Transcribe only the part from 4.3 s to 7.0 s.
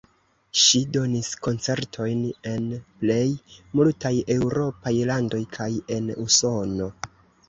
eŭropaj landoj kaj en Usono.